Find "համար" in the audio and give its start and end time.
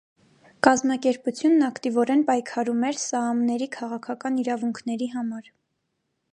5.17-5.57